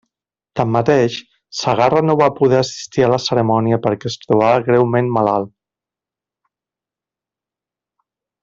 Tanmateix, 0.59 1.17
Segarra 1.57 2.01
no 2.05 2.15
va 2.21 2.29
poder 2.39 2.57
assistir 2.61 3.05
a 3.07 3.11
la 3.15 3.21
cerimònia 3.25 3.79
perquè 3.85 4.11
es 4.13 4.19
trobava 4.25 4.65
greument 4.67 5.15
malalt. 5.19 5.55